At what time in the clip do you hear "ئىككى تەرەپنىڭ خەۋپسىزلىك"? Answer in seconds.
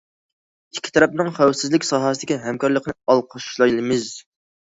0.75-1.85